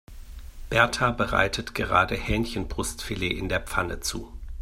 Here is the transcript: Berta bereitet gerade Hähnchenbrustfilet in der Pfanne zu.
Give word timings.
Berta 0.71 1.11
bereitet 1.11 1.75
gerade 1.75 2.15
Hähnchenbrustfilet 2.15 3.37
in 3.37 3.49
der 3.49 3.59
Pfanne 3.61 3.99
zu. 3.99 4.33